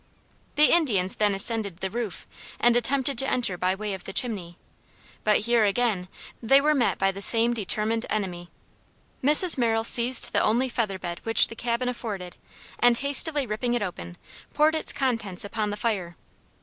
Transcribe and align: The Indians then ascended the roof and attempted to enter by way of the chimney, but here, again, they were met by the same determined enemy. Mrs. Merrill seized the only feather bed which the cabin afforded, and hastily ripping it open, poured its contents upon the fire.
The 0.55 0.71
Indians 0.71 1.17
then 1.17 1.35
ascended 1.35 1.77
the 1.77 1.91
roof 1.91 2.25
and 2.59 2.75
attempted 2.75 3.19
to 3.19 3.29
enter 3.29 3.55
by 3.55 3.75
way 3.75 3.93
of 3.93 4.05
the 4.05 4.13
chimney, 4.13 4.57
but 5.23 5.41
here, 5.41 5.63
again, 5.63 6.07
they 6.41 6.59
were 6.59 6.73
met 6.73 6.97
by 6.97 7.11
the 7.11 7.21
same 7.21 7.53
determined 7.53 8.07
enemy. 8.09 8.49
Mrs. 9.23 9.59
Merrill 9.59 9.83
seized 9.83 10.33
the 10.33 10.41
only 10.41 10.69
feather 10.69 10.97
bed 10.97 11.19
which 11.23 11.49
the 11.49 11.55
cabin 11.55 11.87
afforded, 11.87 12.37
and 12.79 12.97
hastily 12.97 13.45
ripping 13.45 13.75
it 13.75 13.83
open, 13.83 14.17
poured 14.55 14.73
its 14.73 14.91
contents 14.91 15.45
upon 15.45 15.69
the 15.69 15.77
fire. 15.77 16.17